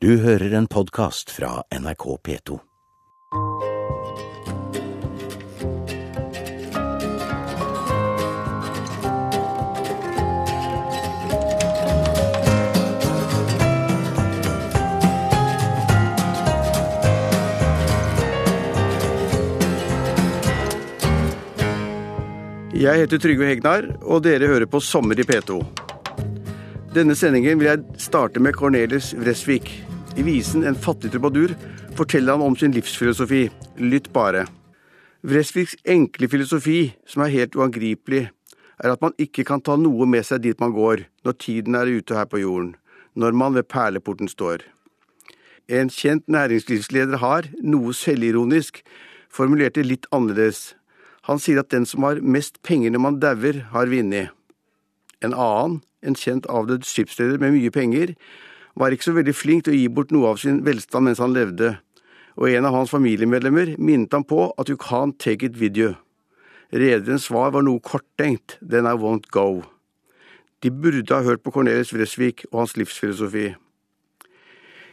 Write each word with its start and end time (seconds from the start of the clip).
Du 0.00 0.12
hører 0.22 0.52
en 0.54 0.66
podkast 0.70 1.32
fra 1.34 1.64
NRK 1.74 2.04
P2. 2.22 2.58
Jeg 22.70 23.02
heter 23.02 23.18
Trygve 23.18 23.50
Hegnar, 23.50 23.90
og 24.06 24.22
dere 24.22 24.46
hører 24.46 24.70
på 24.70 24.78
Sommer 24.78 25.18
i 25.18 25.26
P2. 25.26 25.58
Denne 26.98 27.14
sendingen 27.14 27.60
vil 27.60 27.68
jeg 27.68 27.98
starte 28.02 28.40
med 28.42 28.56
Cornelis 28.58 29.12
Vresvik. 29.14 29.68
I 30.18 30.22
visen 30.26 30.64
En 30.66 30.74
fattig 30.74 31.12
trubadur 31.12 31.52
forteller 31.94 32.34
han 32.34 32.42
om 32.42 32.56
sin 32.58 32.72
livsfilosofi. 32.74 33.44
Lytt 33.78 34.08
bare. 34.10 34.48
Vresviks 35.22 35.76
enkle 35.86 36.26
filosofi, 36.26 36.96
som 37.06 37.22
er 37.22 37.30
helt 37.36 37.54
uangripelig, 37.54 38.24
er 38.82 38.90
at 38.90 39.04
man 39.04 39.14
ikke 39.14 39.44
kan 39.46 39.62
ta 39.62 39.76
noe 39.78 40.08
med 40.10 40.26
seg 40.26 40.42
dit 40.42 40.58
man 40.58 40.74
går, 40.74 41.04
når 41.22 41.36
tiden 41.38 41.78
er 41.78 41.86
ute 41.86 42.16
her 42.18 42.26
på 42.26 42.40
jorden, 42.42 42.72
når 43.14 43.36
man 43.36 43.54
ved 43.54 43.68
perleporten 43.70 44.26
står. 44.26 44.64
En 45.68 45.92
kjent 45.94 46.26
næringslivsleder 46.26 47.22
har, 47.22 47.46
noe 47.62 47.94
selvironisk, 47.94 48.82
formulert 49.30 49.78
det 49.78 49.86
litt 49.86 50.10
annerledes. 50.10 50.72
Han 51.30 51.38
sier 51.38 51.62
at 51.62 51.70
den 51.70 51.86
som 51.86 52.08
har 52.08 52.18
mest 52.24 52.58
penger 52.66 52.90
når 52.90 53.04
man 53.06 53.22
dauer, 53.22 53.62
har 53.70 53.86
vunnet. 53.86 54.34
En 55.24 55.34
annen, 55.34 55.80
en 56.02 56.14
kjent 56.14 56.46
avdød 56.46 56.86
skipsreder 56.86 57.40
med 57.42 57.56
mye 57.56 57.70
penger, 57.74 58.14
var 58.78 58.94
ikke 58.94 59.08
så 59.08 59.14
veldig 59.16 59.34
flink 59.34 59.66
til 59.66 59.74
å 59.74 59.78
gi 59.78 59.88
bort 59.90 60.12
noe 60.14 60.30
av 60.30 60.38
sin 60.38 60.60
velstand 60.66 61.08
mens 61.08 61.22
han 61.22 61.34
levde, 61.34 61.76
og 62.38 62.52
en 62.52 62.68
av 62.68 62.76
hans 62.76 62.92
familiemedlemmer 62.94 63.74
minnet 63.82 64.14
ham 64.14 64.22
på 64.22 64.52
at 64.54 64.70
you 64.70 64.78
can't 64.78 65.18
take 65.18 65.42
it 65.42 65.58
with 65.58 65.78
you. 65.78 65.96
Rederens 66.70 67.26
svar 67.26 67.50
var 67.50 67.64
noe 67.66 67.82
korttenkt, 67.82 68.58
then 68.62 68.86
I 68.86 68.94
won't 68.94 69.26
go. 69.34 69.64
De 70.62 70.70
burde 70.70 71.14
ha 71.14 71.22
hørt 71.22 71.42
på 71.42 71.50
Cornelis 71.54 71.90
Vresvik 71.94 72.44
og 72.52 72.62
hans 72.62 72.76
livsfilosofi. 72.78 73.54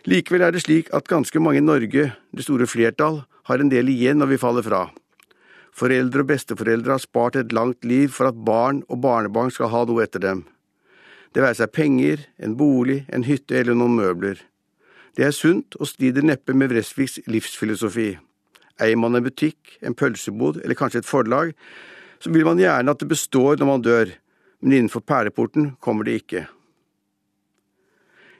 Likevel 0.05 0.45
er 0.45 0.53
det 0.53 0.61
slik 0.66 0.89
at 0.94 1.09
ganske 1.09 1.42
mange 1.42 1.61
i 1.61 1.66
Norge, 1.66 2.11
det 2.14 2.45
store 2.45 2.67
flertall, 2.69 3.23
har 3.45 3.61
en 3.61 3.69
del 3.69 3.89
igjen 3.89 4.17
når 4.21 4.33
vi 4.33 4.42
faller 4.42 4.66
fra. 4.66 4.88
Foreldre 5.75 6.23
og 6.23 6.29
besteforeldre 6.29 6.95
har 6.95 7.03
spart 7.03 7.35
et 7.35 7.51
langt 7.55 7.83
liv 7.83 8.13
for 8.15 8.29
at 8.29 8.43
barn 8.47 8.83
og 8.87 9.01
barnebarn 9.03 9.51
skal 9.51 9.73
ha 9.73 9.83
noe 9.87 10.05
etter 10.05 10.23
dem. 10.23 10.45
Det 11.35 11.43
være 11.43 11.59
seg 11.59 11.73
penger, 11.75 12.21
en 12.39 12.55
bolig, 12.55 13.01
en 13.11 13.25
hytte 13.27 13.57
eller 13.59 13.75
noen 13.75 13.97
møbler. 13.97 14.39
Det 15.19 15.25
er 15.27 15.35
sunt 15.35 15.75
og 15.79 15.89
strider 15.91 16.23
neppe 16.23 16.55
med 16.55 16.71
Vresviks 16.71 17.19
livsfilosofi. 17.27 18.13
Eier 18.79 18.99
man 18.99 19.19
en 19.19 19.23
butikk, 19.23 19.77
en 19.83 19.95
pølsebod 19.95 20.61
eller 20.63 20.79
kanskje 20.79 21.03
et 21.03 21.09
forlag, 21.09 21.51
så 22.23 22.31
vil 22.31 22.47
man 22.47 22.59
gjerne 22.59 22.91
at 22.91 23.03
det 23.03 23.11
består 23.11 23.59
når 23.59 23.69
man 23.69 23.83
dør, 23.83 24.11
men 24.63 24.79
innenfor 24.79 25.03
perleporten 25.03 25.73
kommer 25.83 26.07
det 26.07 26.21
ikke. 26.23 26.47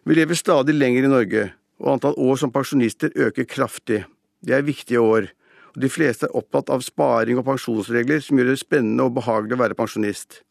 Vi 0.08 0.16
lever 0.16 0.39
stadig 0.39 0.75
lenger 0.75 1.03
i 1.03 1.11
Norge, 1.11 1.47
og 1.83 1.95
antall 1.97 2.16
år 2.16 2.39
som 2.39 2.52
pensjonister 2.56 3.11
øker 3.16 3.47
kraftig. 3.50 4.06
Det 4.39 4.56
er 4.56 4.67
viktige 4.67 5.03
år, 5.03 5.31
de 5.76 5.90
fleste 5.92 6.28
er 6.28 6.36
opptatt 6.38 6.70
av 6.72 6.84
sparing 6.86 7.40
og 7.40 7.48
pensjonsregler 7.50 8.22
som 8.23 8.40
gjør 8.40 8.54
det 8.54 8.62
spennende 8.62 9.08
og 9.08 9.18
behagelig 9.18 9.58
å 9.58 9.62
være 9.62 9.78
pensjonist. 9.78 10.42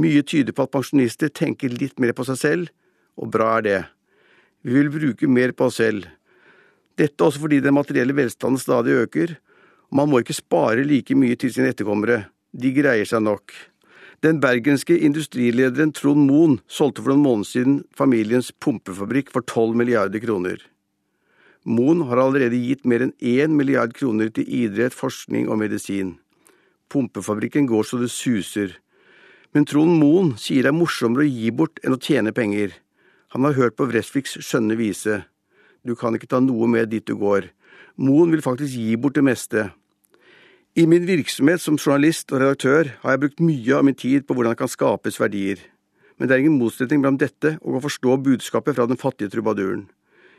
Mye 0.00 0.22
tyder 0.22 0.54
på 0.54 0.64
at 0.64 0.72
pensjonister 0.72 1.32
tenker 1.34 1.74
litt 1.74 1.98
mer 2.00 2.14
på 2.16 2.24
seg 2.28 2.38
selv, 2.40 2.70
og 3.18 3.32
bra 3.34 3.56
er 3.58 3.66
det. 3.66 3.80
Vi 4.62 4.76
vil 4.76 4.92
bruke 4.94 5.28
mer 5.28 5.52
på 5.52 5.68
oss 5.68 5.80
selv. 5.82 6.06
Dette 6.98 7.24
også 7.24 7.42
fordi 7.44 7.60
den 7.62 7.76
materielle 7.76 8.14
velstanden 8.16 8.62
stadig 8.62 8.96
øker, 9.02 9.36
og 9.90 10.00
man 10.00 10.10
må 10.10 10.22
ikke 10.22 10.38
spare 10.38 10.86
like 10.86 11.16
mye 11.18 11.36
til 11.38 11.52
sine 11.54 11.72
etterkommere. 11.72 12.28
De 12.52 12.72
greier 12.74 13.08
seg 13.08 13.24
nok. 13.26 13.52
Den 14.24 14.40
bergenske 14.42 14.96
industrilederen 15.06 15.92
Trond 15.94 16.24
Moen 16.26 16.58
solgte 16.66 17.04
for 17.04 17.12
noen 17.12 17.26
måneder 17.26 17.50
siden 17.52 17.76
familiens 17.94 18.50
pumpefabrikk 18.64 19.30
for 19.34 19.46
12 19.46 19.78
milliarder 19.78 20.22
kroner. 20.22 20.58
Moen 21.66 22.04
har 22.06 22.20
allerede 22.22 22.58
gitt 22.60 22.84
mer 22.86 23.02
enn 23.04 23.14
1 23.18 23.54
milliard 23.54 23.94
kroner 23.96 24.30
til 24.30 24.46
idrett, 24.46 24.94
forskning 24.94 25.48
og 25.48 25.58
medisin. 25.62 26.16
Pumpefabrikken 26.88 27.66
går 27.68 27.84
så 27.84 27.98
det 28.00 28.10
suser. 28.12 28.76
Men 29.52 29.66
Trond 29.68 29.98
Moen 29.98 30.34
sier 30.40 30.64
det 30.64 30.72
er 30.72 30.76
morsommere 30.76 31.26
å 31.26 31.32
gi 31.32 31.50
bort 31.50 31.80
enn 31.82 31.96
å 31.96 32.00
tjene 32.00 32.32
penger. 32.36 32.76
Han 33.34 33.44
har 33.44 33.58
hørt 33.58 33.76
på 33.76 33.88
Vresviks 33.88 34.38
skjønne 34.40 34.78
vise. 34.78 35.22
Du 35.84 35.94
kan 35.96 36.14
ikke 36.16 36.30
ta 36.30 36.40
noe 36.40 36.68
med 36.70 36.88
dit 36.92 37.04
du 37.04 37.16
går. 37.18 37.50
Moen 37.98 38.32
vil 38.32 38.44
faktisk 38.44 38.76
gi 38.78 38.96
bort 38.96 39.18
det 39.18 39.26
meste. 39.26 39.68
I 40.78 40.84
min 40.86 41.06
virksomhet 41.08 41.60
som 41.60 41.78
journalist 41.80 42.30
og 42.30 42.42
redaktør 42.42 42.92
har 43.02 43.14
jeg 43.14 43.22
brukt 43.24 43.40
mye 43.42 43.74
av 43.74 43.84
min 43.88 43.96
tid 43.98 44.26
på 44.28 44.36
hvordan 44.36 44.54
det 44.54 44.60
kan 44.60 44.70
skapes 44.70 45.18
verdier. 45.18 45.58
Men 46.18 46.28
det 46.28 46.36
er 46.36 46.44
ingen 46.44 46.58
motsetning 46.60 47.02
mellom 47.02 47.18
dette 47.18 47.56
og 47.62 47.78
å 47.78 47.84
forstå 47.84 48.18
budskapet 48.22 48.76
fra 48.76 48.86
den 48.86 49.00
fattige 49.00 49.32
trubaduren. 49.32 49.88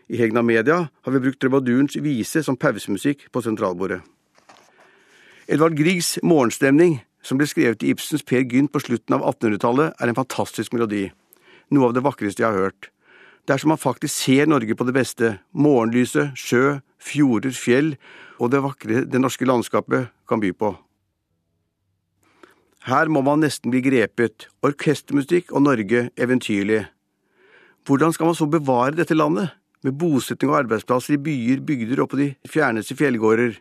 I 0.10 0.18
Hegna 0.18 0.42
Media 0.42 0.88
har 0.90 1.14
vi 1.14 1.22
brukt 1.22 1.40
trubadurens 1.42 1.98
vise 2.02 2.42
som 2.44 2.58
pausemusikk 2.58 3.28
på 3.30 3.44
sentralbordet. 3.46 4.02
Edvard 5.50 5.78
Griegs 5.78 6.16
Morgenstemning, 6.26 7.00
som 7.22 7.38
ble 7.38 7.46
skrevet 7.50 7.84
i 7.86 7.92
Ibsens 7.94 8.26
Per 8.26 8.42
Gynt 8.42 8.74
på 8.74 8.82
slutten 8.82 9.18
av 9.18 9.26
1800-tallet, 9.36 9.94
er 10.02 10.10
en 10.10 10.18
fantastisk 10.18 10.74
melodi. 10.74 11.08
Noe 11.70 11.90
av 11.90 11.94
det 11.94 12.04
vakreste 12.06 12.42
jeg 12.42 12.50
har 12.50 12.70
hørt. 12.70 12.90
Det 13.46 13.54
er 13.54 13.62
som 13.62 13.72
man 13.74 13.82
faktisk 13.82 14.14
ser 14.14 14.50
Norge 14.50 14.76
på 14.78 14.86
det 14.86 14.96
beste. 14.98 15.32
Morgenlyset, 15.54 16.34
sjø, 16.38 16.80
fjorder, 17.02 17.54
fjell 17.54 17.96
og 18.40 18.54
det 18.54 18.64
vakre 18.66 19.04
det 19.06 19.22
norske 19.22 19.46
landskapet 19.46 20.10
kan 20.30 20.42
by 20.42 20.54
på. 20.58 20.74
Her 22.90 23.10
må 23.12 23.22
man 23.26 23.44
nesten 23.44 23.70
bli 23.74 23.84
grepet. 23.86 24.48
Orkestermusikk 24.66 25.54
og 25.54 25.68
Norge 25.68 26.08
eventyrlig. 26.18 26.88
Hvordan 27.86 28.14
skal 28.16 28.30
man 28.30 28.38
så 28.38 28.50
bevare 28.50 28.98
dette 28.98 29.18
landet? 29.18 29.59
Med 29.84 29.96
bosetting 30.00 30.52
og 30.52 30.64
arbeidsplasser 30.64 31.16
i 31.16 31.22
byer, 31.24 31.64
bygder 31.66 32.04
og 32.04 32.12
på 32.12 32.20
de 32.20 32.30
fjerneste 32.50 32.98
fjellgårder. 33.00 33.58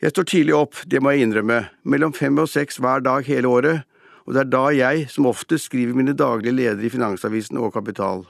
Jeg 0.00 0.14
står 0.14 0.28
tidlig 0.32 0.54
opp, 0.56 0.78
det 0.88 1.02
må 1.02 1.12
jeg 1.12 1.26
innrømme, 1.26 1.66
mellom 1.84 2.14
fem 2.16 2.38
og 2.40 2.48
seks 2.48 2.80
hver 2.80 3.02
dag 3.04 3.26
hele 3.28 3.48
året, 3.48 3.82
og 4.24 4.36
det 4.36 4.44
er 4.44 4.52
da 4.52 4.62
jeg 4.72 5.08
som 5.12 5.28
oftest 5.28 5.68
skriver 5.68 5.96
mine 5.96 6.14
daglige 6.16 6.56
ledere 6.56 6.86
i 6.88 6.92
Finansavisen 6.92 7.58
og 7.60 7.74
Kapital. 7.74 8.24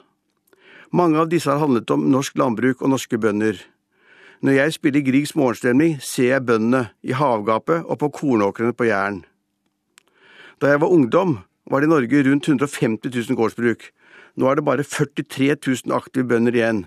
Mange 0.91 1.21
av 1.23 1.29
disse 1.31 1.51
har 1.51 1.61
handlet 1.63 1.91
om 1.95 2.09
norsk 2.11 2.39
landbruk 2.41 2.83
og 2.83 2.91
norske 2.91 3.19
bønder. 3.21 3.61
Når 4.43 4.57
jeg 4.57 4.75
spiller 4.75 5.05
Griegs 5.07 5.37
morgenstemning, 5.37 5.99
ser 6.03 6.33
jeg 6.33 6.47
bøndene 6.49 6.89
i 7.07 7.15
havgapet 7.15 7.85
og 7.85 8.01
på 8.01 8.09
kornåkrene 8.19 8.75
på 8.75 8.89
Jæren. 8.89 9.21
Da 10.59 10.73
jeg 10.73 10.81
var 10.83 10.91
ungdom, 10.91 11.39
var 11.71 11.81
det 11.81 11.87
i 11.87 11.93
Norge 11.93 12.25
rundt 12.27 12.49
150 12.49 13.13
000 13.15 13.37
gårdsbruk, 13.39 13.85
nå 14.37 14.49
er 14.51 14.59
det 14.59 14.67
bare 14.67 14.87
43 14.87 15.57
000 15.57 15.97
aktive 15.97 16.29
bønder 16.31 16.57
igjen. 16.57 16.85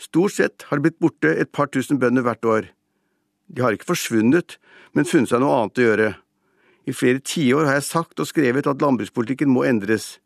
Stort 0.00 0.36
sett 0.36 0.66
har 0.68 0.78
det 0.78 0.88
blitt 0.88 1.02
borte 1.02 1.30
et 1.30 1.52
par 1.54 1.70
tusen 1.72 2.00
bønder 2.02 2.26
hvert 2.26 2.44
år. 2.44 2.68
De 3.48 3.62
har 3.62 3.76
ikke 3.76 3.92
forsvunnet, 3.92 4.58
men 4.94 5.08
funnet 5.08 5.30
seg 5.30 5.42
noe 5.42 5.54
annet 5.58 5.80
å 5.80 5.86
gjøre. 5.88 6.08
I 6.84 6.92
flere 6.96 7.22
tiår 7.24 7.68
har 7.68 7.78
jeg 7.78 7.88
sagt 7.88 8.20
og 8.20 8.28
skrevet 8.28 8.68
at 8.68 8.82
landbrukspolitikken 8.82 9.52
må 9.52 9.64
endres. 9.68 10.18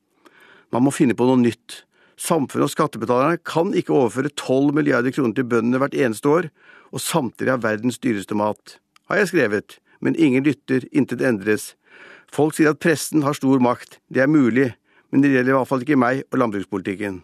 Man 0.74 0.84
må 0.84 0.92
finne 0.94 1.16
på 1.18 1.26
noe 1.28 1.40
nytt. 1.40 1.82
Samfunnet 2.18 2.66
og 2.66 2.72
skattebetalerne 2.72 3.38
kan 3.46 3.70
ikke 3.78 3.94
overføre 3.94 4.32
12 4.34 4.74
milliarder 4.74 5.14
kroner 5.14 5.36
til 5.36 5.46
bøndene 5.46 5.78
hvert 5.78 5.94
eneste 5.94 6.30
år, 6.32 6.48
og 6.90 7.04
samtidig 7.04 7.52
ha 7.54 7.60
verdens 7.62 8.00
dyreste 8.02 8.34
mat. 8.38 8.78
Har 9.06 9.20
jeg 9.20 9.30
skrevet, 9.30 9.78
men 10.02 10.18
ingen 10.18 10.44
lytter, 10.46 10.88
intet 10.90 11.22
endres. 11.22 11.74
Folk 12.32 12.56
sier 12.56 12.72
at 12.72 12.82
pressen 12.82 13.22
har 13.24 13.36
stor 13.38 13.62
makt. 13.62 14.00
Det 14.10 14.24
er 14.24 14.30
mulig, 14.30 14.72
men 15.10 15.24
det 15.24 15.32
gjelder 15.32 15.54
i 15.54 15.56
hvert 15.56 15.70
fall 15.70 15.84
ikke 15.84 15.98
meg 16.00 16.22
og 16.28 16.40
landbrukspolitikken. 16.42 17.22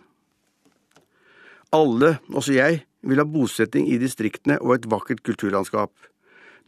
Alle, 1.74 2.16
også 2.30 2.54
jeg, 2.54 2.84
vil 3.04 3.20
ha 3.20 3.26
bosetting 3.28 3.88
i 3.90 4.00
distriktene 4.00 4.56
og 4.62 4.76
et 4.76 4.88
vakkert 4.90 5.24
kulturlandskap. 5.26 5.92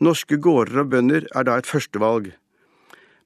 Norske 0.03 0.37
gårder 0.43 0.83
og 0.83 0.91
bønder 0.93 1.29
er 1.33 1.47
da 1.47 1.57
et 1.57 1.69
førstevalg. 1.69 2.33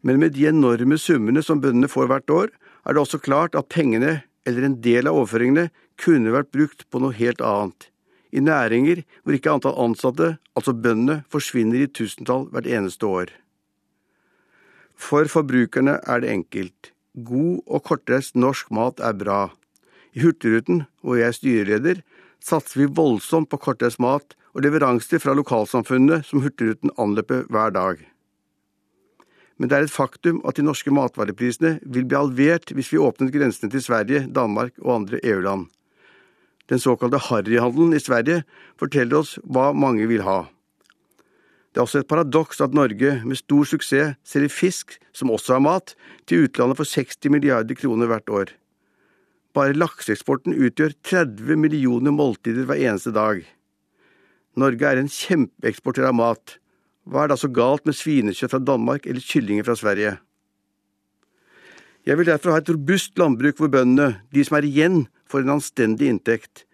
Men 0.07 0.21
med 0.23 0.37
de 0.37 0.47
enorme 0.49 0.99
summene 1.01 1.43
som 1.43 1.61
bøndene 1.61 1.91
får 1.91 2.11
hvert 2.11 2.31
år, 2.31 2.53
er 2.87 2.95
det 2.95 3.03
også 3.03 3.21
klart 3.21 3.57
at 3.59 3.69
pengene, 3.73 4.21
eller 4.47 4.65
en 4.65 4.79
del 4.85 5.11
av 5.11 5.19
overføringene, 5.19 5.69
kunne 6.01 6.33
vært 6.33 6.53
brukt 6.55 6.87
på 6.89 7.03
noe 7.03 7.17
helt 7.17 7.43
annet. 7.45 7.91
I 8.31 8.41
næringer 8.45 9.03
hvor 9.25 9.37
ikke 9.37 9.53
antall 9.53 9.77
ansatte, 9.83 10.37
altså 10.55 10.77
bøndene, 10.77 11.25
forsvinner 11.33 11.83
i 11.83 11.91
tusentall 11.91 12.47
hvert 12.55 12.69
eneste 12.71 13.09
år. 13.09 13.35
For 15.01 15.27
forbrukerne 15.33 15.99
er 16.07 16.23
det 16.23 16.31
enkelt. 16.31 16.93
God 17.15 17.63
og 17.67 17.83
kortreist 17.89 18.37
norsk 18.39 18.71
mat 18.71 19.01
er 19.03 19.17
bra. 19.19 19.41
I 20.15 20.23
Hurtigruten, 20.23 20.85
hvor 21.03 21.19
jeg 21.19 21.31
er 21.31 21.37
styreleder, 21.37 22.03
satser 22.43 22.83
vi 22.83 22.93
voldsomt 22.95 23.51
på 23.51 23.59
kortreist 23.59 24.01
mat 24.03 24.37
og 24.55 24.63
leveranser 24.65 25.23
fra 25.23 25.35
lokalsamfunnene 25.35 26.23
som 26.27 26.43
Hurtigruten 26.45 26.95
anløper 26.99 27.47
hver 27.51 27.75
dag. 27.75 28.07
Men 29.59 29.69
det 29.69 29.77
er 29.77 29.85
et 29.85 29.93
faktum 29.93 30.39
at 30.49 30.57
de 30.57 30.65
norske 30.65 30.93
matvareprisene 30.95 31.77
vil 31.83 32.07
bli 32.09 32.17
halvert 32.17 32.71
hvis 32.73 32.95
vi 32.95 33.03
åpnet 33.03 33.35
grensene 33.35 33.69
til 33.71 33.83
Sverige, 33.85 34.25
Danmark 34.31 34.73
og 34.81 35.03
andre 35.03 35.21
EU-land. 35.21 35.67
Den 36.71 36.79
såkalte 36.79 37.19
harryhandelen 37.19 37.93
i 37.93 38.01
Sverige 38.01 38.45
forteller 38.79 39.21
oss 39.21 39.35
hva 39.43 39.73
mange 39.75 40.07
vil 40.09 40.23
ha. 40.25 40.45
Det 41.71 41.79
er 41.79 41.87
også 41.87 42.01
et 42.03 42.09
paradoks 42.11 42.61
at 42.65 42.75
Norge 42.75 43.13
med 43.23 43.39
stor 43.39 43.69
suksess 43.69 44.17
selger 44.27 44.51
fisk, 44.51 44.97
som 45.15 45.31
også 45.31 45.55
er 45.55 45.63
mat, 45.63 45.95
til 46.27 46.49
utlandet 46.49 46.81
for 46.81 46.89
60 46.89 47.31
milliarder 47.31 47.79
kroner 47.79 48.11
hvert 48.11 48.31
år. 48.31 48.51
Bare 49.55 49.75
lakseeksporten 49.79 50.55
utgjør 50.55 50.97
30 51.07 51.57
millioner 51.59 52.15
måltider 52.15 52.67
hver 52.67 52.83
eneste 52.83 53.15
dag. 53.15 53.45
Norge 54.59 54.87
er 54.87 54.99
en 54.99 55.11
kjempeeksportør 55.11 56.11
av 56.11 56.19
mat. 56.19 56.57
Hva 57.07 57.25
er 57.25 57.33
da 57.33 57.39
så 57.39 57.51
galt 57.55 57.87
med 57.87 57.99
svinekjøtt 57.99 58.51
fra 58.51 58.63
Danmark 58.63 59.07
eller 59.07 59.23
kyllinger 59.23 59.67
fra 59.67 59.79
Sverige? 59.79 60.17
Jeg 62.07 62.17
vil 62.19 62.31
derfor 62.31 62.55
ha 62.55 62.61
et 62.63 62.71
robust 62.73 63.19
landbruk 63.21 63.59
hvor 63.61 63.71
bøndene, 63.71 64.23
de 64.35 64.43
som 64.47 64.57
er 64.59 64.67
igjen, 64.67 65.05
får 65.31 65.45
en 65.45 65.57
anstendig 65.59 66.11
inntekt. 66.11 66.65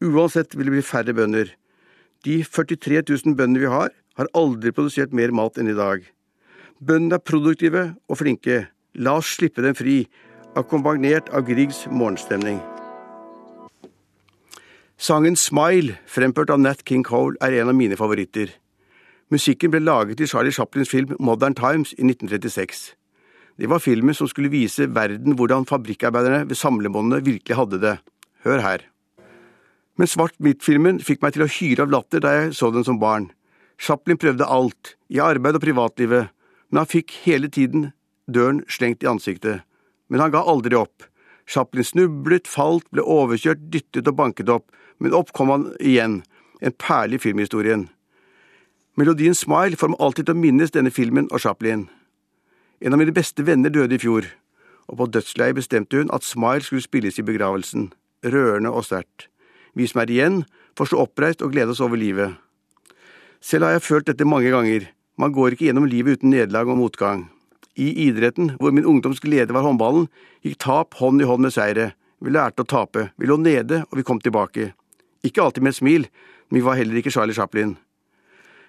Uansett 0.00 0.56
vil 0.56 0.70
det 0.70 0.76
bli 0.78 0.84
færre 0.84 1.12
bønder. 1.16 1.52
De 2.24 2.40
43 2.44 3.02
000 3.02 3.36
bøndene 3.36 3.64
vi 3.64 3.72
har, 3.72 3.92
har 4.16 4.30
aldri 4.34 4.72
produsert 4.72 5.12
mer 5.12 5.32
mat 5.34 5.58
enn 5.60 5.70
i 5.70 5.76
dag. 5.76 6.04
Bøndene 6.80 7.18
er 7.20 7.24
produktive 7.24 7.84
og 8.08 8.20
flinke. 8.20 8.66
La 8.96 9.18
oss 9.20 9.34
slippe 9.36 9.64
dem 9.64 9.76
fri, 9.76 10.02
akkompagnert 10.56 11.28
av 11.36 11.44
Griegs 11.48 11.84
morgenstemning. 11.90 12.60
Sangen 14.96 15.36
Smile, 15.36 15.98
fremført 16.08 16.50
av 16.50 16.60
Nat 16.60 16.80
King 16.88 17.04
Cole, 17.04 17.36
er 17.44 17.60
en 17.60 17.68
av 17.68 17.76
mine 17.76 17.98
favoritter. 18.00 18.54
Musikken 19.28 19.72
ble 19.72 19.82
laget 19.82 20.22
i 20.22 20.28
Charlie 20.30 20.54
Chaplins 20.54 20.88
film 20.88 21.16
Modern 21.20 21.54
Times 21.54 21.92
i 21.98 22.04
1936. 22.06 22.94
Det 23.58 23.68
var 23.68 23.80
filmen 23.80 24.14
som 24.14 24.28
skulle 24.28 24.52
vise 24.52 24.86
verden 24.94 25.36
hvordan 25.36 25.66
fabrikkarbeiderne 25.68 26.48
ved 26.48 26.56
samlebåndene 26.56 27.24
virkelig 27.24 27.56
hadde 27.56 27.80
det. 27.82 27.96
Hør 28.44 28.60
her. 28.64 28.84
Men 29.96 30.08
svart-hvitt-filmen 30.12 31.00
fikk 31.00 31.24
meg 31.24 31.34
til 31.34 31.44
å 31.44 31.50
hyre 31.50 31.84
av 31.86 31.92
latter 31.92 32.20
da 32.20 32.34
jeg 32.36 32.54
så 32.56 32.70
den 32.72 32.84
som 32.84 33.00
barn. 33.00 33.30
Chaplin 33.78 34.18
prøvde 34.18 34.46
alt, 34.48 34.96
i 35.08 35.20
arbeid 35.20 35.58
og 35.58 35.64
privatlivet, 35.64 36.30
men 36.70 36.80
han 36.80 36.88
fikk 36.90 37.12
hele 37.26 37.48
tiden 37.52 37.90
døren 38.26 38.62
slengt 38.68 39.04
i 39.04 39.10
ansiktet. 39.10 39.62
Men 40.08 40.22
han 40.22 40.32
ga 40.34 40.42
aldri 40.42 40.76
opp. 40.78 41.06
Chaplin 41.46 41.86
snublet, 41.86 42.48
falt, 42.50 42.86
ble 42.90 43.04
overkjørt, 43.04 43.68
dyttet 43.70 44.08
og 44.08 44.16
banket 44.18 44.50
opp, 44.50 44.70
men 44.98 45.14
opp 45.14 45.32
kom 45.36 45.52
han 45.52 45.68
igjen, 45.78 46.22
en 46.60 46.74
perle 46.80 47.18
i 47.18 47.22
filmhistorien. 47.22 47.86
Melodien 48.96 49.36
Smile 49.36 49.76
får 49.76 49.92
meg 49.92 50.00
alltid 50.00 50.26
til 50.26 50.34
å 50.34 50.40
minnes 50.40 50.72
denne 50.72 50.90
filmen 50.90 51.28
og 51.30 51.42
Chaplin. 51.44 51.86
En 52.80 52.96
av 52.96 53.00
mine 53.00 53.12
beste 53.14 53.44
venner 53.44 53.72
døde 53.72 53.96
i 53.96 54.00
fjor, 54.00 54.24
og 54.88 54.98
på 54.98 55.08
dødsleiet 55.12 55.58
bestemte 55.58 56.00
hun 56.00 56.12
at 56.16 56.24
Smile 56.24 56.64
skulle 56.64 56.84
spilles 56.84 57.20
i 57.20 57.26
begravelsen. 57.26 57.90
Rørende 58.24 58.72
og 58.72 58.86
sterkt. 58.88 59.28
Vi 59.76 59.86
som 59.86 60.00
er 60.00 60.10
igjen, 60.10 60.42
får 60.76 60.90
stå 60.90 61.02
oppreist 61.04 61.44
og 61.44 61.52
glede 61.52 61.76
oss 61.76 61.84
over 61.84 62.00
livet. 62.00 62.40
Selv 63.40 63.66
har 63.66 63.76
jeg 63.76 63.86
følt 63.86 64.06
dette 64.10 64.26
mange 64.28 64.50
ganger. 64.52 64.88
Man 65.18 65.32
går 65.32 65.54
ikke 65.54 65.68
gjennom 65.68 65.88
livet 65.88 66.18
uten 66.18 66.32
nederlag 66.32 66.68
og 66.68 66.80
motgang. 66.80 67.28
I 67.76 67.90
idretten, 68.08 68.54
hvor 68.60 68.72
min 68.72 68.88
ungdoms 68.88 69.20
glede 69.20 69.52
var 69.52 69.64
håndballen, 69.64 70.08
gikk 70.44 70.58
tap 70.64 70.96
hånd 71.00 71.20
i 71.20 71.28
hånd 71.28 71.44
med 71.44 71.52
seire. 71.52 71.90
Vi 72.20 72.32
lærte 72.32 72.64
å 72.64 72.68
tape. 72.68 73.10
Vi 73.20 73.28
lå 73.28 73.36
nede, 73.40 73.82
og 73.90 73.98
vi 73.98 74.04
kom 74.06 74.20
tilbake. 74.20 74.70
Ikke 75.24 75.42
alltid 75.44 75.64
med 75.64 75.74
et 75.74 75.80
smil, 75.80 76.06
men 76.48 76.60
vi 76.60 76.64
var 76.64 76.78
heller 76.80 77.00
ikke 77.00 77.12
Charlie 77.12 77.36
Chaplin. 77.36 77.76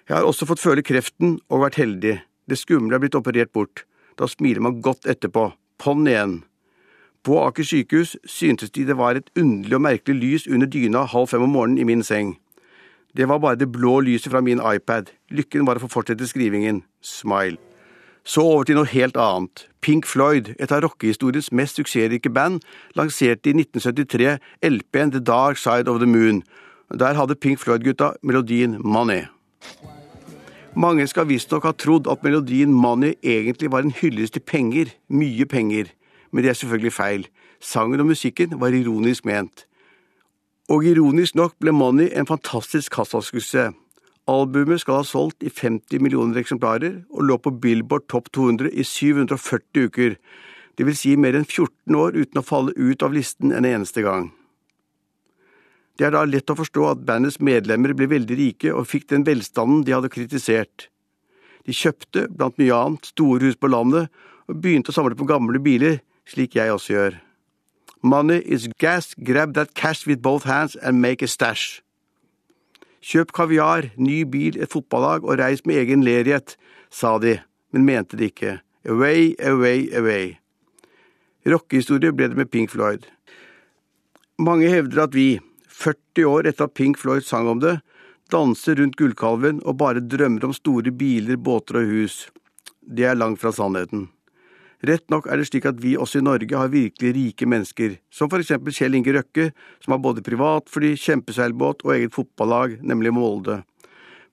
Jeg 0.08 0.16
har 0.16 0.28
også 0.28 0.48
fått 0.48 0.60
føle 0.60 0.84
kreften 0.84 1.38
og 1.48 1.64
vært 1.64 1.80
heldig. 1.80 2.18
Det 2.48 2.56
skumle 2.56 2.96
er 2.96 3.02
blitt 3.02 3.16
operert 3.16 3.52
bort. 3.52 3.84
Da 4.16 4.28
smiler 4.28 4.64
man 4.64 4.80
godt 4.84 5.08
etterpå. 5.08 5.50
På'n 5.78 6.08
igjen. 6.08 6.38
På 7.24 7.42
Aker 7.44 7.66
sykehus 7.66 8.16
syntes 8.24 8.72
de 8.72 8.86
det 8.88 8.96
var 8.96 9.18
et 9.18 9.28
underlig 9.36 9.76
og 9.76 9.84
merkelig 9.84 10.16
lys 10.16 10.46
under 10.48 10.66
dyna 10.66 11.04
halv 11.12 11.28
fem 11.28 11.44
om 11.44 11.52
morgenen 11.52 11.82
i 11.82 11.88
min 11.88 12.02
seng. 12.02 12.36
Det 13.18 13.26
var 13.28 13.38
bare 13.38 13.58
det 13.58 13.72
blå 13.72 14.00
lyset 14.00 14.30
fra 14.30 14.40
min 14.40 14.60
iPad. 14.74 15.10
Lykken 15.34 15.66
var 15.66 15.76
å 15.76 15.82
få 15.82 15.88
fortsette 15.90 16.26
skrivingen. 16.30 16.84
Smile. 17.02 17.58
Så 18.22 18.44
over 18.46 18.62
til 18.68 18.78
noe 18.78 18.86
helt 18.86 19.16
annet. 19.18 19.64
Pink 19.82 20.06
Floyd, 20.06 20.52
et 20.60 20.70
av 20.70 20.84
rockehistoriens 20.84 21.50
mest 21.50 21.80
suksessrike 21.80 22.30
band, 22.30 22.60
lanserte 22.94 23.50
i 23.50 23.56
1973 23.56 24.36
LP-en 24.68 25.10
The 25.10 25.22
Dark 25.24 25.58
Side 25.58 25.90
of 25.90 25.98
the 25.98 26.06
Moon. 26.06 26.44
Der 26.94 27.18
hadde 27.18 27.34
Pink 27.34 27.58
Floyd-gutta 27.58 28.12
melodien 28.22 28.78
Money. 28.84 29.26
Mange 30.76 31.06
skal 31.10 31.26
visstnok 31.26 31.66
ha 31.66 31.72
trodd 31.74 32.06
at 32.06 32.22
melodien 32.22 32.70
Money 32.72 33.16
egentlig 33.22 33.72
var 33.72 33.82
en 33.82 33.96
hyllest 33.98 34.38
til 34.38 34.46
penger, 34.46 34.94
mye 35.08 35.46
penger. 35.46 35.90
Men 36.30 36.44
det 36.44 36.50
er 36.50 36.60
selvfølgelig 36.60 36.92
feil. 36.92 37.26
Sangen 37.60 38.00
og 38.00 38.12
musikken 38.12 38.60
var 38.60 38.76
ironisk 38.76 39.26
ment. 39.26 39.66
Og 40.68 40.84
ironisk 40.84 41.36
nok 41.38 41.54
ble 41.62 41.72
Money 41.72 42.10
en 42.12 42.28
fantastisk 42.28 42.92
kassaskusse. 42.92 43.70
Albumet 44.28 44.82
skal 44.82 45.00
ha 45.00 45.04
solgt 45.08 45.40
i 45.40 45.48
50 45.48 46.02
millioner 46.04 46.42
eksemplarer, 46.42 46.98
og 47.08 47.24
lå 47.24 47.38
på 47.40 47.54
Billboard 47.62 48.04
Top 48.12 48.28
200 48.36 48.68
i 48.76 48.84
740 48.84 49.88
uker, 49.88 50.18
det 50.76 50.86
vil 50.86 50.94
si 50.94 51.16
mer 51.18 51.34
enn 51.34 51.46
14 51.48 51.96
år 51.98 52.14
uten 52.14 52.38
å 52.38 52.44
falle 52.46 52.74
ut 52.76 53.02
av 53.02 53.16
listen 53.16 53.50
en 53.50 53.66
eneste 53.66 54.04
gang. 54.04 54.28
Det 55.98 56.06
er 56.06 56.12
da 56.14 56.20
lett 56.28 56.52
å 56.52 56.54
forstå 56.54 56.84
at 56.86 57.00
bandets 57.08 57.40
medlemmer 57.42 57.96
ble 57.98 58.06
veldig 58.12 58.36
rike 58.38 58.70
og 58.70 58.86
fikk 58.86 59.08
den 59.10 59.24
velstanden 59.26 59.82
de 59.82 59.96
hadde 59.96 60.12
kritisert. 60.14 60.86
De 61.66 61.74
kjøpte, 61.74 62.28
blant 62.30 62.60
mye 62.60 62.76
annet, 62.76 63.08
store 63.10 63.48
hus 63.48 63.58
på 63.58 63.72
landet 63.72 64.12
og 64.46 64.60
begynte 64.62 64.92
å 64.92 64.98
samle 65.00 65.18
på 65.18 65.26
gamle 65.26 65.58
biler, 65.64 65.98
slik 66.28 66.54
jeg 66.60 66.76
også 66.76 66.94
gjør. 66.94 67.18
Money 68.02 68.38
is 68.38 68.68
gas, 68.78 69.14
grab 69.14 69.54
that 69.54 69.74
cash 69.74 70.06
with 70.06 70.22
both 70.22 70.44
hands 70.44 70.76
and 70.76 71.02
make 71.02 71.22
a 71.22 71.26
stash. 71.26 71.82
Kjøp 73.02 73.32
kaviar, 73.32 73.90
ny 73.96 74.24
bil, 74.26 74.58
et 74.58 74.70
fotballag 74.70 75.24
og 75.24 75.38
reis 75.38 75.64
med 75.66 75.80
egen 75.82 76.02
lerighet, 76.06 76.56
sa 76.90 77.16
de, 77.18 77.38
men 77.72 77.86
mente 77.86 78.18
det 78.18 78.32
ikke. 78.32 78.58
Away, 78.88 79.34
away, 79.42 79.88
away. 79.94 80.36
Rockehistorie 81.46 82.12
ble 82.14 82.28
det 82.30 82.38
med 82.38 82.50
Pink 82.50 82.70
Floyd. 82.70 83.06
Mange 84.38 84.70
hevder 84.70 85.06
at 85.06 85.14
vi, 85.14 85.40
40 85.68 86.26
år 86.26 86.50
etter 86.50 86.68
at 86.68 86.74
Pink 86.78 86.98
Floyd 86.98 87.26
sang 87.26 87.48
om 87.50 87.62
det, 87.62 87.78
danser 88.30 88.78
rundt 88.78 88.98
gullkalven 88.98 89.62
og 89.64 89.78
bare 89.80 90.04
drømmer 90.04 90.46
om 90.46 90.54
store 90.54 90.92
biler, 90.94 91.38
båter 91.38 91.80
og 91.82 91.90
hus. 91.90 92.28
Det 92.82 93.06
er 93.08 93.18
langt 93.18 93.40
fra 93.42 93.52
sannheten. 93.54 94.08
Rett 94.86 95.08
nok 95.10 95.26
er 95.26 95.40
det 95.40 95.48
slik 95.48 95.64
at 95.66 95.80
vi 95.82 95.96
også 95.98 96.20
i 96.20 96.26
Norge 96.26 96.54
har 96.54 96.70
virkelig 96.70 97.10
rike 97.16 97.46
mennesker, 97.50 97.96
som 98.14 98.30
for 98.30 98.38
eksempel 98.38 98.74
Kjell 98.74 98.94
Inge 98.94 99.16
Røkke, 99.16 99.48
som 99.82 99.96
har 99.96 100.02
både 100.04 100.22
privatfly, 100.22 100.92
kjempeseilbåt 100.94 101.82
og 101.82 101.96
eget 101.96 102.14
fotballag, 102.14 102.76
nemlig 102.86 103.10
Molde. 103.16 103.64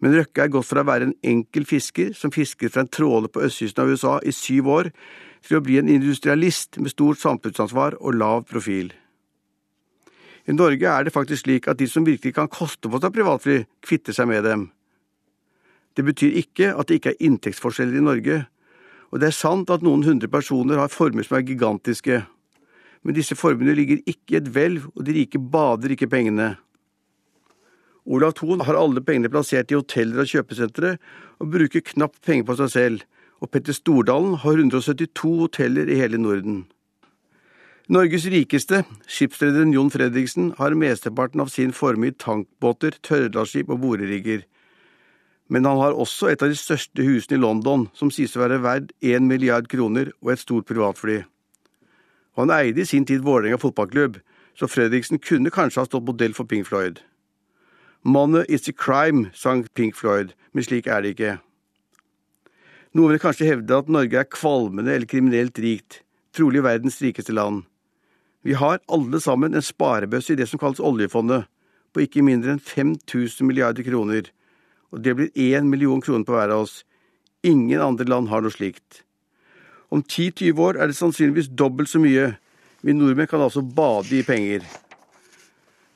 Men 0.03 0.13
Røkke 0.13 0.43
er 0.43 0.51
gått 0.53 0.67
fra 0.69 0.83
å 0.83 0.89
være 0.89 1.09
en 1.09 1.15
enkel 1.25 1.65
fisker 1.65 2.13
som 2.13 2.33
fisker 2.33 2.69
fra 2.69 2.83
en 2.85 2.91
tråler 2.93 3.31
på 3.31 3.41
østkysten 3.47 3.81
av 3.81 3.89
USA 3.89 4.19
i 4.21 4.35
syv 4.35 4.69
år, 4.69 4.91
til 5.45 5.57
å 5.57 5.65
bli 5.65 5.79
en 5.79 5.89
industrialist 5.89 6.77
med 6.77 6.93
stort 6.93 7.21
samfunnsansvar 7.21 7.97
og 7.97 8.17
lav 8.17 8.45
profil. 8.49 8.91
I 10.45 10.53
Norge 10.53 10.85
er 10.85 11.05
det 11.05 11.13
faktisk 11.13 11.45
slik 11.45 11.67
at 11.69 11.79
de 11.81 11.87
som 11.89 12.05
virkelig 12.05 12.35
kan 12.37 12.49
koste 12.53 12.89
på 12.89 13.01
seg 13.01 13.13
privatfly, 13.13 13.63
kvitter 13.81 14.13
seg 14.13 14.29
med 14.29 14.45
dem. 14.45 14.67
Det 15.97 16.05
betyr 16.05 16.37
ikke 16.37 16.73
at 16.75 16.89
det 16.89 16.99
ikke 16.99 17.15
er 17.15 17.23
inntektsforskjeller 17.25 17.97
i 17.97 18.05
Norge, 18.05 18.43
og 19.15 19.21
det 19.23 19.29
er 19.29 19.35
sant 19.37 19.69
at 19.71 19.83
noen 19.85 20.01
hundre 20.03 20.27
personer 20.27 20.75
har 20.75 20.91
former 20.91 21.23
som 21.23 21.37
er 21.37 21.45
gigantiske, 21.47 22.17
men 23.07 23.15
disse 23.15 23.37
formene 23.39 23.71
ligger 23.77 24.01
ikke 24.03 24.33
i 24.33 24.37
et 24.41 24.49
hvelv, 24.51 24.89
og 24.91 25.05
de 25.07 25.13
rike 25.15 25.39
bader 25.39 25.93
ikke 25.95 26.09
pengene. 26.11 26.49
Olav 28.03 28.33
Thon 28.35 28.65
har 28.67 28.75
alle 28.75 28.99
pengene 28.99 29.31
plassert 29.31 29.71
i 29.71 29.77
hoteller 29.77 30.25
og 30.25 30.27
kjøpesentre, 30.33 30.97
og 31.39 31.53
bruker 31.53 31.85
knapt 31.93 32.19
penger 32.27 32.49
på 32.49 32.57
seg 32.59 32.73
selv, 32.73 33.05
og 33.39 33.53
Petter 33.53 33.77
Stordalen 33.77 34.35
har 34.43 34.59
172 34.59 35.31
hoteller 35.45 35.87
i 35.87 36.01
hele 36.01 36.19
Norden. 36.19 36.65
Norges 37.87 38.27
rikeste, 38.33 38.81
skipsrederen 39.07 39.71
Jon 39.71 39.93
Fredriksen, 39.93 40.51
har 40.59 40.75
mesteparten 40.75 41.39
av 41.39 41.53
sin 41.55 41.71
formue 41.71 42.11
i 42.11 42.17
tankbåter, 42.19 42.99
tørrlagsskip 43.05 43.71
og 43.71 43.79
borerigger 43.85 44.43
men 45.47 45.65
han 45.65 45.77
har 45.77 45.93
også 45.93 46.31
et 46.31 46.41
av 46.41 46.49
de 46.49 46.57
største 46.57 47.05
husene 47.05 47.37
i 47.37 47.41
London, 47.41 47.87
som 47.93 48.11
sies 48.13 48.33
å 48.35 48.41
være 48.41 48.61
verdt 48.63 48.93
én 49.05 49.27
milliard 49.29 49.67
kroner, 49.69 50.11
og 50.23 50.33
et 50.33 50.41
stort 50.41 50.67
privatfly. 50.69 51.21
Og 52.35 52.45
han 52.45 52.53
eide 52.55 52.81
i 52.81 52.89
sin 52.89 53.05
tid 53.05 53.23
Vålerenga 53.23 53.61
fotballklubb, 53.61 54.19
så 54.57 54.67
Fredriksen 54.71 55.21
kunne 55.21 55.53
kanskje 55.53 55.83
ha 55.83 55.89
stått 55.89 56.07
modell 56.07 56.33
for 56.33 56.47
Pink 56.49 56.67
Floyd. 56.67 57.01
Money 58.03 58.45
is 58.49 58.67
a 58.67 58.73
crime, 58.73 59.29
sang 59.33 59.65
Pink 59.73 59.95
Floyd, 59.95 60.33
men 60.53 60.63
slik 60.63 60.87
er 60.87 61.01
det 61.01 61.15
ikke. 61.15 61.37
Noen 62.95 63.15
vil 63.15 63.21
kanskje 63.21 63.49
hevde 63.49 63.77
at 63.77 63.89
Norge 63.91 64.19
er 64.21 64.29
kvalmende 64.31 64.93
eller 64.93 65.09
kriminelt 65.09 65.59
rikt, 65.59 66.01
trolig 66.35 66.63
verdens 66.63 67.01
rikeste 67.03 67.33
land. 67.35 67.65
Vi 68.45 68.53
har 68.55 68.79
alle 68.87 69.19
sammen 69.19 69.55
en 69.57 69.65
sparebøsse 69.65 70.33
i 70.33 70.39
det 70.39 70.47
som 70.47 70.61
kalles 70.61 70.79
oljefondet, 70.79 71.49
på 71.91 72.03
ikke 72.05 72.23
mindre 72.23 72.53
enn 72.53 72.61
5000 72.61 73.47
milliarder 73.47 73.83
kroner, 73.87 74.29
og 74.93 75.01
det 75.03 75.15
blir 75.17 75.31
én 75.35 75.69
million 75.69 76.01
kroner 76.01 76.25
på 76.25 76.35
hver 76.35 76.53
av 76.53 76.65
oss. 76.65 76.83
Ingen 77.45 77.81
andre 77.81 78.07
land 78.09 78.29
har 78.29 78.41
noe 78.41 78.53
slikt. 78.53 79.03
Om 79.93 80.01
10–20 80.03 80.59
år 80.59 80.79
er 80.79 80.89
det 80.89 80.97
sannsynligvis 80.97 81.51
dobbelt 81.53 81.89
så 81.91 82.01
mye. 82.01 82.33
Vi 82.85 82.93
nordmenn 82.93 83.29
kan 83.29 83.41
altså 83.41 83.61
bade 83.61 84.13
i 84.17 84.23
penger. 84.25 84.65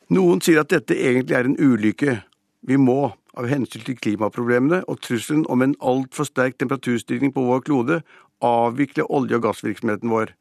Noen 0.10 0.42
sier 0.42 0.62
at 0.62 0.72
dette 0.74 0.98
egentlig 0.98 1.38
er 1.38 1.50
en 1.50 1.58
ulykke. 1.58 2.20
Vi 2.66 2.78
må, 2.82 3.12
av 3.38 3.48
hensyn 3.50 3.84
til 3.86 3.98
klimaproblemene 3.98 4.82
og 4.90 5.02
trusselen 5.06 5.46
om 5.54 5.62
en 5.62 5.76
altfor 5.86 6.28
sterk 6.28 6.58
temperaturstigning 6.60 7.34
på 7.36 7.46
vår 7.46 7.62
klode, 7.68 8.02
avvikle 8.42 9.06
olje- 9.06 9.38
og 9.38 9.46
gassvirksomheten 9.46 10.10
vår. 10.10 10.34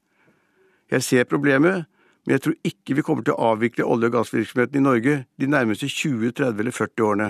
Jeg 0.91 1.05
ser 1.05 1.29
problemet, 1.29 1.85
men 2.25 2.37
jeg 2.37 2.43
tror 2.45 2.57
ikke 2.65 2.97
vi 2.97 3.05
kommer 3.05 3.27
til 3.27 3.37
å 3.37 3.53
avvikle 3.53 3.85
olje- 3.85 4.09
og 4.09 4.17
gassvirksomheten 4.17 4.81
i 4.81 4.87
Norge 4.87 5.19
de 5.41 5.47
nærmeste 5.47 5.89
20, 5.89 6.33
30 6.33 6.65
eller 6.65 6.73
40 6.73 7.05
årene. 7.05 7.29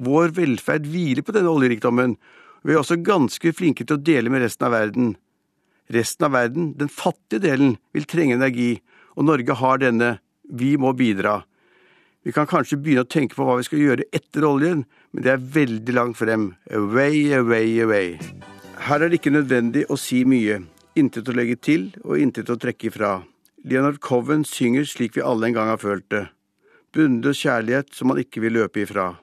Vår 0.00 0.32
velferd 0.36 0.86
hviler 0.88 1.24
på 1.26 1.34
denne 1.36 1.52
oljerikdommen, 1.52 2.16
vi 2.62 2.74
er 2.74 2.80
også 2.80 3.00
ganske 3.02 3.52
flinke 3.56 3.84
til 3.84 3.98
å 3.98 4.02
dele 4.02 4.30
med 4.30 4.44
resten 4.44 4.68
av 4.68 4.76
verden. 4.76 5.14
Resten 5.92 6.28
av 6.28 6.36
verden, 6.36 6.72
den 6.78 6.90
fattige 6.92 7.42
delen, 7.42 7.74
vil 7.92 8.06
trenge 8.08 8.38
energi, 8.38 8.76
og 9.18 9.26
Norge 9.26 9.56
har 9.58 9.82
denne. 9.82 10.12
Vi 10.48 10.76
må 10.80 10.92
bidra. 10.96 11.42
Vi 12.22 12.32
kan 12.32 12.46
kanskje 12.46 12.78
begynne 12.78 13.02
å 13.02 13.10
tenke 13.10 13.34
på 13.34 13.44
hva 13.46 13.56
vi 13.58 13.66
skal 13.66 13.82
gjøre 13.82 14.06
etter 14.14 14.46
oljen, 14.46 14.84
men 15.10 15.24
det 15.24 15.32
er 15.32 15.48
veldig 15.56 15.96
langt 15.96 16.20
frem. 16.20 16.52
Away, 16.70 17.32
away, 17.34 17.74
away. 17.82 18.14
Her 18.86 19.02
er 19.02 19.10
det 19.10 19.18
ikke 19.18 19.34
nødvendig 19.34 19.88
å 19.90 19.98
si 19.98 20.22
mye. 20.28 20.60
Intet 20.98 21.28
å 21.28 21.34
legge 21.34 21.58
til 21.58 21.90
og 22.04 22.20
intet 22.20 22.50
å 22.52 22.58
trekke 22.60 22.90
ifra. 22.92 23.12
Leonard 23.66 23.98
Coven 24.04 24.46
synger 24.46 24.86
slik 24.86 25.16
vi 25.16 25.24
alle 25.26 25.48
en 25.48 25.56
gang 25.56 25.70
har 25.72 25.82
følt 25.82 26.06
det. 26.14 26.28
Bundet 26.94 27.38
kjærlighet 27.38 27.92
som 27.96 28.12
man 28.12 28.20
ikke 28.22 28.42
vil 28.44 28.58
løpe 28.60 28.84
ifra. 28.84 29.14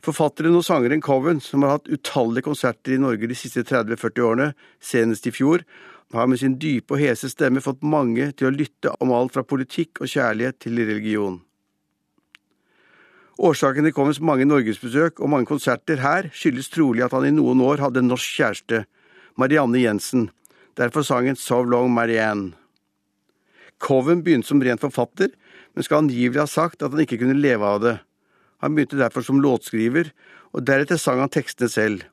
Forfatteren 0.00 0.56
og 0.56 0.64
sangeren 0.64 1.02
Coven, 1.04 1.42
som 1.44 1.64
har 1.64 1.76
hatt 1.76 1.90
utallige 1.92 2.46
konserter 2.46 2.94
i 2.94 3.00
Norge 3.00 3.28
de 3.28 3.36
siste 3.36 3.66
30-40 3.68 4.24
årene, 4.24 4.48
senest 4.80 5.28
i 5.28 5.34
fjor, 5.34 5.66
har 6.14 6.26
med 6.26 6.40
sin 6.40 6.56
dype 6.58 6.96
og 6.96 7.02
hese 7.02 7.28
stemme 7.30 7.62
fått 7.62 7.84
mange 7.86 8.30
til 8.32 8.48
å 8.48 8.54
lytte 8.54 8.94
om 9.04 9.12
alt 9.14 9.36
fra 9.36 9.44
politikk 9.46 10.00
og 10.00 10.10
kjærlighet 10.10 10.58
til 10.64 10.80
religion. 10.80 11.38
Årsaken 13.40 13.86
til 13.86 13.94
Covens 13.96 14.20
mange 14.20 14.44
norgesbesøk 14.48 15.20
og 15.20 15.30
mange 15.32 15.48
konserter 15.48 16.02
her 16.02 16.28
skyldes 16.36 16.72
trolig 16.72 17.04
at 17.06 17.14
han 17.16 17.28
i 17.28 17.32
noen 17.32 17.62
år 17.64 17.80
hadde 17.84 18.02
en 18.02 18.10
norsk 18.12 18.40
kjæreste, 18.40 18.82
Marianne 19.40 19.80
Jensen, 19.80 20.28
derfor 20.76 21.06
sangen 21.06 21.38
So 21.40 21.62
Long 21.62 21.92
Marianne. 21.94 22.52
Coven 23.80 24.20
begynte 24.24 24.50
som 24.50 24.60
rent 24.60 24.82
forfatter, 24.82 25.30
men 25.72 25.86
skal 25.86 26.02
angivelig 26.02 26.42
ha 26.42 26.50
sagt 26.50 26.82
at 26.82 26.92
han 26.92 27.00
ikke 27.04 27.22
kunne 27.22 27.38
leve 27.38 27.64
av 27.64 27.80
det. 27.84 27.96
Han 28.60 28.76
begynte 28.76 29.00
derfor 29.00 29.24
som 29.24 29.40
låtskriver, 29.42 30.10
og 30.52 30.64
deretter 30.66 31.00
sang 31.00 31.20
han 31.22 31.32
tekstene 31.32 31.70
selv. 31.72 32.04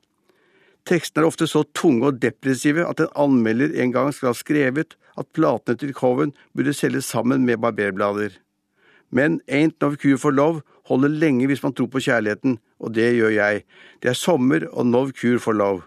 Tekstene 0.88 1.24
er 1.24 1.28
ofte 1.28 1.48
så 1.50 1.64
tunge 1.76 2.08
og 2.08 2.20
depressive 2.22 2.86
at 2.88 3.00
en 3.02 3.12
anmelder 3.18 3.74
en 3.82 3.92
gang 3.92 4.12
skal 4.14 4.32
ha 4.32 4.38
skrevet 4.38 4.96
at 5.18 5.32
platene 5.36 5.76
til 5.76 5.92
Coven 5.96 6.32
burde 6.56 6.72
selges 6.76 7.10
sammen 7.10 7.44
med 7.44 7.60
barberblader. 7.60 8.38
Men 9.10 9.40
Ain't 9.48 9.76
No 9.80 9.94
Cure 9.96 10.18
for 10.20 10.32
Love 10.32 10.62
holder 10.88 11.12
lenge 11.12 11.48
hvis 11.48 11.62
man 11.62 11.74
tror 11.76 11.90
på 11.92 12.00
kjærligheten, 12.04 12.58
og 12.80 12.94
det 12.94 13.10
gjør 13.16 13.34
jeg. 13.34 13.64
Det 14.02 14.12
er 14.12 14.16
sommer 14.16 14.68
og 14.72 14.86
No 14.86 15.08
Cure 15.12 15.40
for 15.42 15.56
Love. 15.56 15.82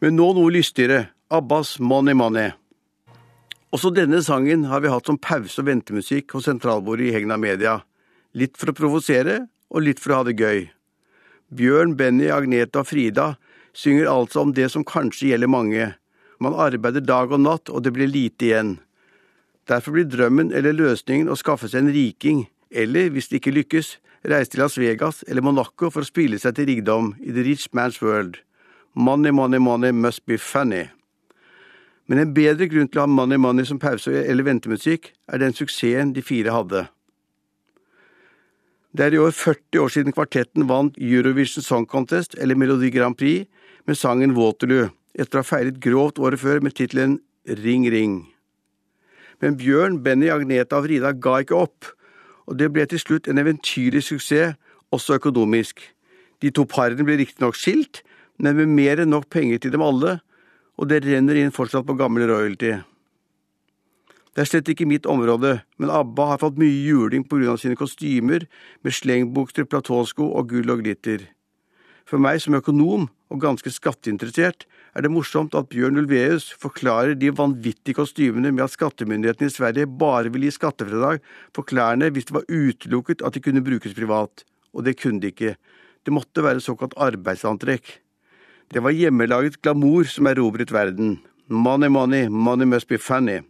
Men 0.00 0.14
nå 0.18 0.32
noe 0.36 0.54
lystigere. 0.54 1.08
Abbas 1.30 1.76
Money 1.80 2.14
Money. 2.16 2.54
Også 3.74 3.90
denne 3.92 4.22
sangen 4.24 4.62
har 4.70 4.80
vi 4.80 4.88
hatt 4.88 5.10
som 5.10 5.18
pause- 5.20 5.60
og 5.60 5.66
ventemusikk 5.68 6.32
hos 6.32 6.46
sentralbordet 6.48 7.10
i 7.10 7.12
Hegna 7.12 7.36
Media. 7.36 7.82
Litt 8.36 8.58
for 8.60 8.72
å 8.72 8.76
provosere, 8.76 9.46
og 9.72 9.84
litt 9.84 10.00
for 10.00 10.12
å 10.12 10.20
ha 10.20 10.26
det 10.28 10.36
gøy. 10.40 10.66
Bjørn, 11.54 11.94
Benny, 11.96 12.28
Agnete 12.32 12.82
og 12.82 12.88
Frida 12.90 13.36
synger 13.76 14.10
altså 14.10 14.42
om 14.42 14.52
det 14.56 14.68
som 14.72 14.84
kanskje 14.84 15.30
gjelder 15.30 15.48
mange. 15.48 15.86
Man 16.40 16.56
arbeider 16.56 17.04
dag 17.04 17.32
og 17.32 17.40
natt, 17.40 17.70
og 17.72 17.84
det 17.84 17.94
blir 17.96 18.10
lite 18.10 18.50
igjen. 18.50 18.74
Derfor 19.68 19.96
blir 19.96 20.08
drømmen 20.08 20.52
eller 20.56 20.76
løsningen 20.76 21.28
å 21.28 21.36
skaffe 21.36 21.68
seg 21.68 21.84
en 21.84 21.94
riking, 21.94 22.46
eller, 22.68 23.08
hvis 23.12 23.30
det 23.30 23.40
ikke 23.40 23.54
lykkes, 23.56 23.96
reise 24.28 24.52
til 24.52 24.62
Las 24.62 24.76
Vegas 24.80 25.22
eller 25.28 25.44
Monaco 25.44 25.90
for 25.92 26.04
å 26.04 26.08
spille 26.08 26.38
seg 26.40 26.56
til 26.56 26.68
rikdom 26.68 27.14
i 27.20 27.32
the 27.32 27.44
rich 27.46 27.68
man's 27.72 28.00
world. 28.02 28.40
Money, 28.94 29.30
money, 29.30 29.58
money 29.58 29.92
must 29.92 30.24
be 30.26 30.38
funny. 30.38 30.88
Men 32.08 32.22
en 32.22 32.32
bedre 32.34 32.68
grunn 32.68 32.88
til 32.88 33.02
å 33.02 33.04
ha 33.04 33.10
Money 33.12 33.36
Money 33.36 33.68
som 33.68 33.78
pause- 33.78 34.24
eller 34.24 34.44
ventemusikk, 34.44 35.12
er 35.28 35.38
den 35.38 35.52
suksessen 35.52 36.14
de 36.16 36.24
fire 36.24 36.54
hadde. 36.54 36.88
Det 38.96 39.04
er 39.04 39.14
i 39.14 39.20
år 39.20 39.34
40 39.36 39.82
år 39.82 39.90
siden 39.92 40.14
kvartetten 40.16 40.64
vant 40.68 40.96
Eurovision 40.96 41.64
Song 41.64 41.84
Contest, 41.86 42.34
eller 42.40 42.56
Melodi 42.56 42.88
Grand 42.90 43.16
Prix, 43.18 43.44
med 43.86 43.96
sangen 43.96 44.32
Waterloo, 44.36 44.88
etter 45.12 45.38
å 45.38 45.42
ha 45.42 45.48
feiret 45.48 45.80
grovt 45.84 46.18
året 46.18 46.40
før 46.40 46.62
med 46.64 46.76
tittelen 46.76 47.18
Ring 47.60 47.84
Ring. 47.92 48.16
Men 49.44 49.58
Bjørn, 49.60 50.00
Benny, 50.02 50.30
Agneta 50.32 50.80
og 50.80 50.88
Frida 50.88 51.12
ga 51.12 51.36
ikke 51.44 51.60
opp, 51.60 51.92
og 52.48 52.56
det 52.56 52.70
ble 52.72 52.86
til 52.88 53.00
slutt 53.02 53.28
en 53.28 53.40
eventyrlig 53.40 54.06
suksess, 54.08 54.56
også 54.88 55.18
økonomisk. 55.18 55.82
De 56.40 56.48
to 56.54 56.64
parene 56.64 57.04
ble 57.04 57.18
riktignok 57.20 57.58
skilt, 57.60 58.00
men 58.40 58.56
med 58.56 58.72
mer 58.72 59.02
enn 59.02 59.12
nok 59.12 59.28
penger 59.28 59.60
til 59.60 59.74
dem 59.74 59.84
alle, 59.84 60.16
og 60.80 60.88
det 60.88 61.02
renner 61.04 61.36
inn 61.36 61.52
fortsatt 61.52 61.84
på 61.84 61.96
gammel 61.98 62.24
royalty. 62.30 62.78
Det 64.34 64.44
er 64.44 64.48
slett 64.50 64.68
ikke 64.70 64.86
mitt 64.88 65.06
område, 65.08 65.60
men 65.80 65.92
ABBA 65.92 66.26
har 66.32 66.42
fått 66.42 66.60
mye 66.60 66.84
juling 66.84 67.24
på 67.26 67.38
grunn 67.38 67.54
av 67.54 67.60
sine 67.62 67.78
kostymer 67.78 68.44
med 68.84 68.94
slengbukser, 68.94 69.66
platåsko 69.68 70.28
og 70.28 70.50
gull 70.52 70.74
og 70.74 70.84
glitter. 70.84 71.24
For 72.08 72.20
meg 72.22 72.40
som 72.40 72.56
økonom 72.56 73.08
og 73.28 73.40
ganske 73.42 73.68
skatteinteressert 73.72 74.64
er 74.96 75.04
det 75.04 75.10
morsomt 75.12 75.56
at 75.58 75.68
Bjørn 75.68 76.00
Ulveus 76.00 76.48
forklarer 76.56 77.18
de 77.18 77.28
vanvittige 77.36 77.98
kostymene 77.98 78.52
med 78.54 78.64
at 78.64 78.72
skattemyndighetene 78.72 79.50
i 79.50 79.52
Sverige 79.52 79.90
bare 80.00 80.32
vil 80.32 80.46
gi 80.46 80.54
skattefradrag 80.56 81.20
for 81.56 81.68
klærne 81.68 82.08
hvis 82.14 82.30
det 82.30 82.36
var 82.38 82.48
utelukket 82.48 83.24
at 83.26 83.36
de 83.36 83.44
kunne 83.44 83.64
brukes 83.64 83.96
privat, 83.96 84.44
og 84.72 84.86
det 84.88 84.96
kunne 85.02 85.20
de 85.20 85.32
ikke. 85.34 85.56
Det 86.06 86.14
måtte 86.14 86.44
være 86.44 86.64
såkalt 86.64 86.96
arbeidsantrekk. 86.96 87.98
Det 88.72 88.80
var 88.84 88.96
hjemmelaget 88.96 89.60
glamour 89.60 90.08
som 90.08 90.28
erobret 90.28 90.72
verden. 90.72 91.18
Money, 91.48 91.88
money, 91.92 92.28
money 92.28 92.64
must 92.64 92.88
be 92.88 92.98
funny. 92.98 93.42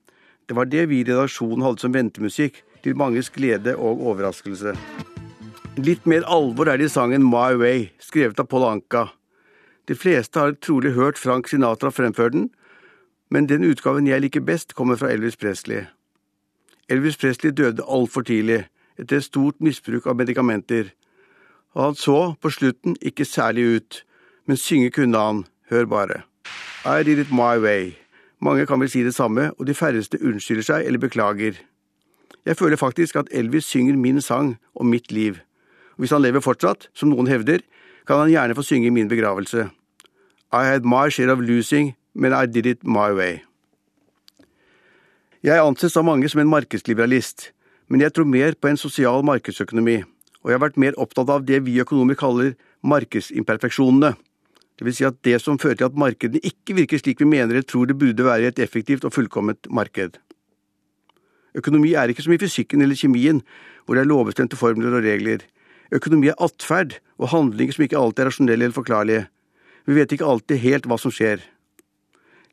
Det 0.48 0.56
var 0.56 0.64
det 0.64 0.86
vi 0.88 1.02
i 1.02 1.04
redaksjonen 1.04 1.60
hadde 1.60 1.82
som 1.84 1.92
ventemusikk, 1.92 2.62
til 2.82 2.96
manges 2.96 3.28
glede 3.34 3.74
og 3.76 4.00
overraskelse. 4.06 4.72
Litt 5.82 6.06
mer 6.06 6.24
alvor 6.30 6.70
er 6.70 6.78
det 6.78 6.88
i 6.88 6.92
sangen 6.92 7.26
My 7.26 7.52
Way, 7.58 7.88
skrevet 8.00 8.40
av 8.40 8.48
Paul 8.48 8.64
Anka. 8.64 9.08
De 9.90 9.96
fleste 9.98 10.40
har 10.40 10.56
trolig 10.62 10.94
hørt 10.96 11.18
Frank 11.18 11.50
Sinatra 11.50 11.90
fremføre 11.92 12.32
den, 12.34 12.48
men 13.30 13.48
den 13.50 13.66
utgaven 13.66 14.08
jeg 14.08 14.24
liker 14.24 14.44
best, 14.46 14.74
kommer 14.74 14.96
fra 14.96 15.10
Elvis 15.12 15.36
Presley. 15.36 15.84
Elvis 16.88 17.20
Presley 17.20 17.52
døde 17.52 17.84
altfor 17.84 18.24
tidlig, 18.24 18.64
etter 18.96 19.20
et 19.20 19.28
stort 19.28 19.60
misbruk 19.60 20.08
av 20.08 20.16
medikamenter, 20.16 20.94
og 21.76 21.84
han 21.90 21.98
så, 21.98 22.18
på 22.40 22.50
slutten, 22.50 22.96
ikke 23.04 23.28
særlig 23.28 23.68
ut, 23.76 24.02
men 24.48 24.56
synge 24.56 24.90
kunne 24.96 25.18
han, 25.18 25.44
hør 25.68 25.84
bare. 25.84 26.22
I 26.86 27.02
did 27.02 27.18
it 27.18 27.30
my 27.30 27.58
way. 27.60 27.98
Mange 28.40 28.66
kan 28.66 28.80
vel 28.80 28.90
si 28.90 29.02
det 29.02 29.14
samme, 29.14 29.50
og 29.58 29.66
de 29.66 29.74
færreste 29.74 30.18
unnskylder 30.22 30.62
seg 30.62 30.86
eller 30.86 31.02
beklager. 31.02 31.58
Jeg 32.46 32.56
føler 32.56 32.76
faktisk 32.76 33.16
at 33.16 33.28
Elvis 33.34 33.64
synger 33.64 33.96
min 33.96 34.20
sang 34.20 34.56
om 34.74 34.86
mitt 34.86 35.12
liv. 35.12 35.40
Hvis 35.98 36.10
han 36.14 36.22
lever 36.22 36.40
fortsatt, 36.40 36.88
som 36.94 37.10
noen 37.10 37.26
hevder, 37.26 37.58
kan 38.06 38.22
han 38.22 38.30
gjerne 38.30 38.54
få 38.54 38.62
synge 38.62 38.90
min 38.94 39.08
begravelse. 39.08 39.68
I 40.52 40.64
had 40.64 40.86
my 40.86 41.10
share 41.10 41.32
of 41.32 41.40
losing, 41.40 41.96
men 42.14 42.32
I 42.32 42.46
did 42.46 42.66
it 42.66 42.84
my 42.84 43.10
way. 43.12 43.42
Jeg 45.42 45.58
anses 45.58 45.96
av 45.96 46.04
mange 46.04 46.28
som 46.28 46.40
en 46.40 46.50
markedsliberalist, 46.50 47.50
men 47.88 48.00
jeg 48.00 48.14
tror 48.14 48.24
mer 48.24 48.54
på 48.54 48.68
en 48.68 48.76
sosial 48.76 49.24
markedsøkonomi, 49.24 50.02
og 50.42 50.50
jeg 50.50 50.58
har 50.58 50.64
vært 50.66 50.78
mer 50.78 50.96
opptatt 50.96 51.30
av 51.30 51.44
det 51.46 51.60
vi 51.66 51.80
økonomer 51.82 52.14
kaller 52.14 52.54
markedsimperfeksjonene 52.82 54.14
det 54.78 54.86
vil 54.86 54.94
si 54.94 55.06
at 55.06 55.18
det 55.26 55.40
som 55.42 55.58
fører 55.58 55.80
til 55.80 55.88
at 55.88 55.98
markedene 55.98 56.42
ikke 56.46 56.76
virker 56.78 57.00
slik 57.02 57.18
vi 57.18 57.26
mener 57.26 57.50
eller 57.50 57.66
tror 57.66 57.88
det 57.90 57.98
burde 57.98 58.26
være 58.26 58.46
i 58.46 58.50
et 58.52 58.60
effektivt 58.62 59.04
og 59.04 59.14
fullkomment 59.14 59.66
marked. 59.74 60.20
Økonomi 61.58 61.96
er 61.98 62.12
ikke 62.12 62.22
som 62.22 62.34
i 62.36 62.38
fysikken 62.38 62.84
eller 62.84 62.98
kjemien, 62.98 63.42
hvor 63.84 63.96
det 63.98 64.04
er 64.04 64.10
lovbestemte 64.10 64.58
formler 64.58 64.94
og 64.94 65.02
regler. 65.02 65.42
Økonomi 65.90 66.30
er 66.30 66.38
atferd 66.38 67.00
og 67.18 67.32
handlinger 67.32 67.74
som 67.74 67.86
ikke 67.88 67.98
alltid 67.98 68.22
er 68.22 68.30
rasjonelle 68.30 68.68
eller 68.68 68.76
forklarlige. 68.76 69.26
Vi 69.88 69.96
vet 69.96 70.12
ikke 70.14 70.28
alltid 70.28 70.62
helt 70.62 70.86
hva 70.86 70.98
som 71.00 71.14
skjer. 71.14 71.42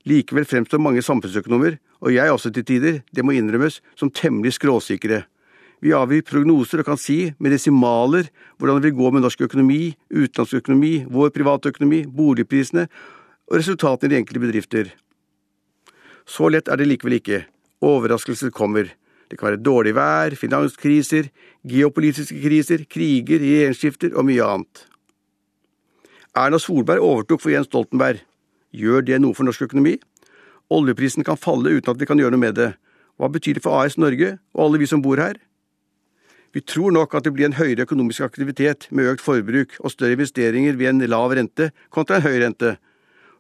Likevel 0.10 0.48
fremstår 0.50 0.82
mange 0.82 1.04
samfunnsøkonomer, 1.06 1.78
og 2.02 2.14
jeg 2.14 2.32
også 2.32 2.52
til 2.54 2.66
tider, 2.66 3.00
det 3.14 3.26
må 3.26 3.36
innrømmes, 3.36 3.82
som 4.00 4.10
temmelig 4.14 4.56
skråsikre. 4.58 5.26
Vi 5.84 5.94
avgir 5.94 6.24
prognoser 6.26 6.82
og 6.82 6.88
kan 6.88 7.00
si, 7.00 7.34
med 7.40 7.52
desimaler, 7.52 8.30
hvordan 8.58 8.80
det 8.80 8.92
vil 8.92 9.00
gå 9.00 9.12
med 9.12 9.26
norsk 9.26 9.46
økonomi, 9.48 9.96
utenlandsk 10.14 10.62
økonomi, 10.62 10.94
vår 11.12 11.34
private 11.36 11.74
økonomi, 11.74 12.06
boligprisene 12.08 12.88
og 13.50 13.58
resultatene 13.60 14.10
i 14.10 14.14
de 14.14 14.22
enkelte 14.22 14.44
bedrifter. 14.44 14.94
Så 16.26 16.50
lett 16.50 16.72
er 16.72 16.80
det 16.80 16.88
likevel 16.90 17.20
ikke. 17.20 17.44
Overraskelser 17.86 18.54
kommer. 18.56 18.90
Det 19.30 19.38
kan 19.38 19.52
være 19.52 19.62
dårlig 19.62 19.96
vær, 19.98 20.36
finanskriser, 20.38 21.30
geopolitiske 21.68 22.40
kriser, 22.42 22.86
kriger, 22.90 23.42
regjeringsskifter 23.42 24.16
og 24.16 24.28
mye 24.30 24.46
annet. 24.46 24.86
Erna 26.36 26.60
Solberg 26.60 27.04
overtok 27.04 27.42
for 27.42 27.54
Jens 27.54 27.70
Stoltenberg. 27.70 28.22
Gjør 28.76 29.06
det 29.08 29.22
noe 29.22 29.36
for 29.38 29.48
norsk 29.48 29.68
økonomi? 29.68 29.96
Oljeprisen 30.74 31.24
kan 31.26 31.40
falle 31.40 31.78
uten 31.78 31.94
at 31.94 32.02
vi 32.02 32.08
kan 32.10 32.20
gjøre 32.20 32.36
noe 32.36 32.42
med 32.42 32.58
det. 32.58 32.72
Hva 33.16 33.30
betyr 33.32 33.58
det 33.58 33.64
for 33.64 33.78
AS 33.80 34.00
Norge 34.02 34.36
og 34.56 34.66
alle 34.66 34.82
vi 34.82 34.90
som 34.90 35.04
bor 35.06 35.22
her? 35.22 35.38
Vi 36.56 36.62
tror 36.64 36.94
nok 36.96 37.18
at 37.18 37.26
det 37.28 37.34
blir 37.36 37.50
en 37.50 37.58
høyere 37.58 37.84
økonomisk 37.84 38.24
aktivitet 38.24 38.88
med 38.96 39.10
økt 39.12 39.24
forbruk 39.24 39.74
og 39.82 39.92
større 39.92 40.16
investeringer 40.16 40.78
ved 40.80 40.94
en 40.94 41.02
lav 41.12 41.34
rente 41.36 41.74
kontra 41.92 42.22
en 42.22 42.24
høy 42.24 42.38
rente. 42.40 42.78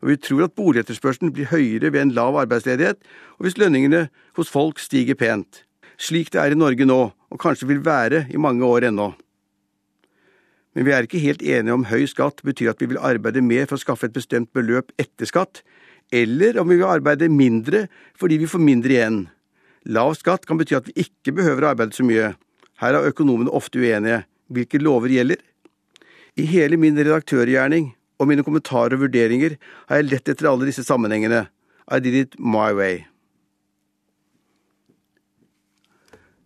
Og 0.04 0.10
vi 0.12 0.18
tror 0.20 0.50
at 0.50 0.56
boligetterspørselen 0.60 1.32
blir 1.32 1.48
høyere 1.48 1.94
ved 1.96 2.02
en 2.02 2.12
lav 2.18 2.36
arbeidsledighet, 2.44 3.00
og 3.40 3.48
hvis 3.48 3.56
lønningene 3.62 4.10
hos 4.36 4.52
folk 4.52 4.84
stiger 4.84 5.16
pent. 5.16 5.64
Slik 5.96 6.34
det 6.36 6.42
er 6.44 6.52
i 6.52 6.60
Norge 6.60 6.84
nå, 6.84 7.00
og 7.16 7.40
kanskje 7.40 7.72
vil 7.72 7.86
være 7.86 8.26
i 8.36 8.42
mange 8.42 8.68
år 8.68 8.90
ennå. 8.92 9.14
Men 10.76 10.84
vi 10.84 10.92
er 10.92 11.08
ikke 11.08 11.24
helt 11.24 11.42
enige 11.42 11.74
om 11.74 11.88
høy 11.88 12.04
skatt 12.12 12.44
betyr 12.44 12.74
at 12.74 12.84
vi 12.84 12.92
vil 12.92 13.00
arbeide 13.00 13.40
mer 13.40 13.64
for 13.64 13.80
å 13.80 13.86
skaffe 13.86 14.10
et 14.10 14.18
bestemt 14.18 14.52
beløp 14.52 14.92
etter 15.00 15.32
skatt, 15.32 15.64
eller 16.12 16.60
om 16.60 16.68
vi 16.68 16.82
vil 16.82 16.92
arbeide 16.92 17.32
mindre 17.32 17.88
fordi 18.20 18.44
vi 18.44 18.52
får 18.52 18.60
mindre 18.60 18.92
igjen. 18.92 19.22
Lav 19.88 20.18
skatt 20.20 20.44
kan 20.50 20.60
bety 20.60 20.76
at 20.76 20.92
vi 20.92 21.06
ikke 21.08 21.32
behøver 21.40 21.64
å 21.64 21.72
arbeide 21.72 21.96
så 21.96 22.04
mye. 22.04 22.34
Her 22.82 22.98
er 22.98 23.10
økonomene 23.10 23.52
ofte 23.52 23.80
uenige. 23.80 24.24
Hvilke 24.52 24.82
lover 24.82 25.10
gjelder? 25.10 25.40
I 26.36 26.46
hele 26.46 26.78
min 26.78 26.98
redaktørgjerning 27.00 27.94
og 28.20 28.28
mine 28.28 28.44
kommentarer 28.44 28.96
og 28.96 29.06
vurderinger 29.06 29.58
har 29.90 30.02
jeg 30.02 30.10
lett 30.12 30.32
etter 30.32 30.50
alle 30.52 30.68
disse 30.68 30.84
sammenhengene. 30.84 31.46
I 31.92 32.00
did 32.00 32.16
it 32.16 32.40
my 32.40 32.74
way. 32.76 33.06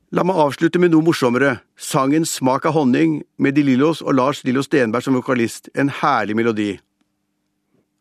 La 0.09 0.24
meg 0.25 0.39
avslutte 0.41 0.81
med 0.81 0.89
noe 0.93 1.05
morsommere. 1.05 1.59
Sangen 1.77 2.25
Smak 2.25 2.65
av 2.65 2.74
honning 2.74 3.19
med 3.38 3.53
De 3.53 3.63
Lillos 3.65 4.01
og 4.01 4.15
Lars 4.17 4.41
Lillo 4.45 4.63
Stenberg 4.65 5.05
som 5.05 5.17
vokalist. 5.17 5.69
En 5.77 5.91
herlig 5.93 6.38
melodi. 6.38 6.71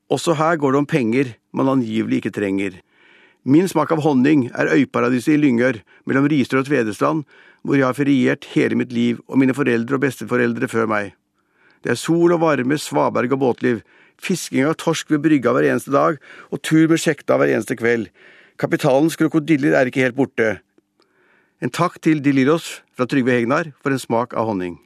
Også 0.08 0.32
her 0.38 0.56
går 0.56 0.72
det 0.72 0.80
om 0.80 0.88
penger 0.88 1.34
man 1.52 1.68
angivelig 1.68 2.22
ikke 2.22 2.32
trenger. 2.32 2.78
Min 3.44 3.68
smak 3.68 3.92
av 3.92 4.00
honning 4.04 4.48
er 4.56 4.72
øyparadiset 4.72 5.36
i 5.36 5.40
Lyngør, 5.40 5.78
mellom 6.08 6.26
Risør 6.28 6.62
og 6.62 6.66
Tvedestrand, 6.68 7.22
hvor 7.62 7.78
jeg 7.78 7.86
har 7.86 7.96
feriert 7.96 8.48
hele 8.54 8.78
mitt 8.78 8.92
liv 8.94 9.20
og 9.26 9.38
mine 9.40 9.56
foreldre 9.56 9.98
og 9.98 10.04
besteforeldre 10.04 10.68
før 10.70 10.88
meg. 10.90 11.12
Det 11.84 11.92
er 11.94 12.00
sol 12.00 12.34
og 12.34 12.42
varme, 12.42 12.78
svaberg 12.78 13.34
og 13.36 13.42
båtliv, 13.42 13.82
fisking 14.18 14.66
av 14.66 14.78
torsk 14.80 15.10
ved 15.14 15.22
brygga 15.26 15.54
hver 15.54 15.68
eneste 15.68 15.94
dag 15.94 16.18
og 16.50 16.62
tur 16.62 16.88
med 16.90 17.02
sjekta 17.02 17.38
hver 17.38 17.52
eneste 17.54 17.78
kveld. 17.78 18.08
Kapitalens 18.58 19.18
krokodiller 19.18 19.76
er 19.78 19.86
ikke 19.86 20.02
helt 20.02 20.18
borte. 20.18 20.58
En 21.62 21.70
takk 21.70 22.00
til 22.02 22.22
De 22.22 22.32
fra 22.58 23.06
Trygve 23.06 23.34
Hegnar 23.34 23.72
for 23.82 23.90
en 23.90 23.98
smak 23.98 24.34
av 24.34 24.46
honning. 24.46 24.78